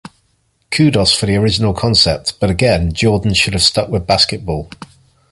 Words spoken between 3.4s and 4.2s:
have stuck with